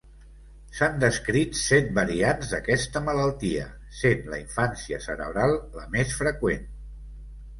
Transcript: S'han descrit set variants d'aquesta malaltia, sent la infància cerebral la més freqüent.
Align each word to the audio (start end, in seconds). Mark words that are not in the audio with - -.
S'han 0.77 0.95
descrit 1.01 1.57
set 1.57 1.89
variants 1.97 2.53
d'aquesta 2.53 3.03
malaltia, 3.09 3.67
sent 3.99 4.25
la 4.33 4.39
infància 4.45 5.01
cerebral 5.05 5.55
la 5.81 5.87
més 5.97 6.19
freqüent. 6.23 6.67